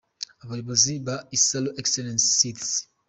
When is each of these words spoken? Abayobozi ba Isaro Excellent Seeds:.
Abayobozi 0.43 0.91
ba 1.05 1.15
Isaro 1.37 1.69
Excellent 1.81 2.21
Seeds:. 2.35 2.69